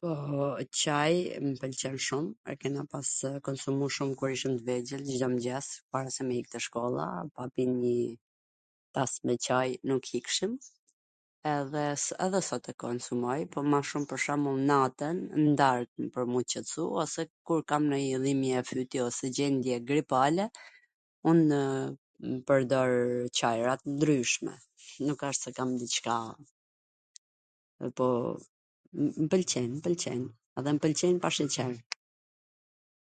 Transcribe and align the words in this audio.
Po, 0.00 0.10
Caj, 0.78 1.14
mw 1.46 1.52
pwlqen 1.60 1.94
shum, 2.06 2.26
e 2.52 2.54
kena 2.64 2.82
pasw 2.94 3.28
konsumu 3.48 3.86
shum 3.96 4.10
kur 4.22 4.30
ishim 4.34 4.54
t 4.58 4.66
vegjwl, 4.68 5.04
Cdo 5.12 5.28
mgjes, 5.34 5.66
para 5.96 6.10
se 6.14 6.22
me 6.28 6.34
ik 6.40 6.46
te 6.54 6.58
shkolla, 6.66 7.06
pa 7.36 7.42
pi 7.54 7.62
nji 7.74 7.94
tas 8.98 9.12
me 9.28 9.34
Caj 9.46 9.70
nuk 9.90 10.04
ikshim, 10.20 10.52
edhe... 11.58 11.84
edhe 12.26 12.40
sot 12.48 12.64
e 12.74 12.76
konsumoj, 12.86 13.38
po 13.54 13.58
ma 13.76 13.80
shum 13.92 14.04
pwr 14.10 14.18
shwmbull 14.26 14.60
natwn 14.72 15.16
n 15.46 15.56
dark 15.62 15.90
pwr 16.12 16.24
m 16.34 16.42
u 16.42 16.44
qetsu, 16.56 16.82
ose 17.06 17.20
kur 17.50 17.60
kam 17.74 17.82
ndonjw 17.88 18.18
dhimje 18.28 18.58
fyti 18.70 18.98
ose 19.06 19.24
gjendje 19.40 19.76
gripale, 19.92 20.44
unw 21.34 21.50
pwrdor 22.50 22.90
Cajra 23.42 23.74
tw 23.82 23.86
ndryshme, 23.98 24.54
nuk 25.10 25.20
asht 25.30 25.42
se 25.48 25.58
kam 25.58 25.70
diCka, 25.84 26.16
po 28.00 28.06
m 29.02 29.26
pwlqen, 29.32 29.68
m 29.76 29.80
pwlqen, 29.84 30.20
dhe 30.64 30.70
m 30.76 30.78
pwlqen 30.84 31.14
pa 31.24 31.28
sheqer. 31.36 31.72